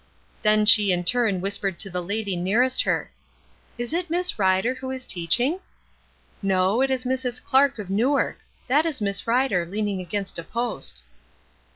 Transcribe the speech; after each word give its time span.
Then 0.41 0.65
she 0.65 0.91
in 0.91 1.03
turn 1.03 1.41
whispered 1.41 1.77
to 1.77 1.89
the 1.91 2.01
lady 2.01 2.35
nearest 2.35 2.81
her: 2.81 3.11
"Is 3.77 3.93
it 3.93 4.09
Miss 4.09 4.39
Rider 4.39 4.73
who 4.73 4.89
is 4.89 5.05
teaching?" 5.05 5.59
"No, 6.41 6.81
it 6.81 6.89
is 6.89 7.03
Mrs. 7.05 7.39
Clark, 7.39 7.77
of 7.77 7.91
Newark. 7.91 8.39
That 8.67 8.87
is 8.87 8.99
Miss 8.99 9.27
Rider 9.27 9.63
leaning 9.63 10.01
against 10.01 10.39
a 10.39 10.43
post." 10.43 11.03